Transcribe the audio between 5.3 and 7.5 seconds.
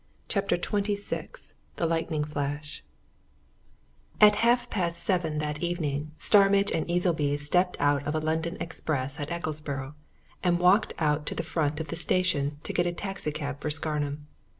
that evening Starmidge and Easleby